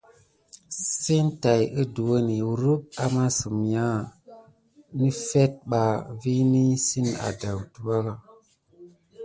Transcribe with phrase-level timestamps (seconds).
[0.99, 3.85] Sine tat kuduweni kurum amayusa
[4.99, 8.11] nefet bas vini sina adayuka.